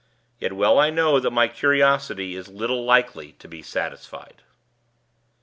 Yet, 0.39 0.53
well 0.53 0.79
I 0.79 0.89
know 0.89 1.19
that 1.19 1.29
my 1.29 1.47
curiosity 1.47 2.35
is 2.35 2.47
little 2.47 2.83
likely 2.83 3.33
to 3.33 3.47
be 3.47 3.61
satisfied. 3.61 4.41